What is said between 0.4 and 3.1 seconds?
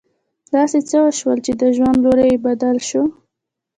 داسې څه وشول چې د ژوند لوری يې بدل شو.